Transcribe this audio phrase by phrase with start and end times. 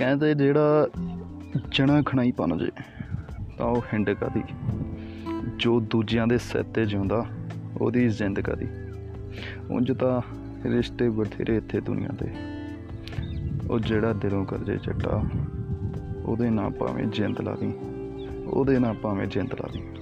[0.00, 0.88] ਕਹਿੰਦੇ ਜਿਹੜਾ
[1.72, 2.70] ਜਣਾ ਖਣਾਈ ਪਨ ਜੇ,
[3.58, 4.42] ਤਾਂ ਉਹ ਹਿੰਡ ਕਾਦੀ।
[5.56, 7.26] ਜੋ ਦੂਜਿਆਂ ਦੇ ਸਿਰ ਤੇ ਜਿਉਂਦਾ,
[7.80, 8.66] ਉਹਦੀ ਜ਼ਿੰਦ ਕਾਦੀ।
[9.70, 10.22] ਉਂਝ ਤਾਂ
[10.64, 12.28] ਰਿਸ਼ਤੇ ਬਥੇਰੇ ਇੱਥੇ ਦੁਨੀਆ ਤੇ।
[13.70, 15.22] ਉਹ ਜਿਹੜਾ ਦਿਲੋਂ ਕਰ ਜੇ ਚੱਟਾ,
[16.24, 17.72] ਉਹਦੇ ਨਾਲ ਭਾਵੇਂ ਜਿੰਦ ਲਾ ਦੀ
[18.46, 19.99] ਉਹਦੇ ਨਾਲ ਭਾਵੇਂ ਜਿੰਦ ਲਾ ਦੀ